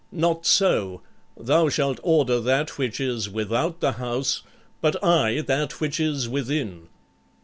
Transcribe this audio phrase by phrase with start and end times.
[0.11, 1.01] "Not so:
[1.37, 4.41] thou shalt order that which is without the house,
[4.81, 6.87] but I that which is within."